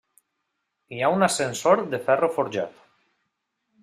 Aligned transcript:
Hi 0.95 1.01
ha 1.07 1.11
un 1.17 1.27
ascensor 1.27 1.83
de 1.91 1.99
ferro 2.07 2.31
forjat. 2.39 2.81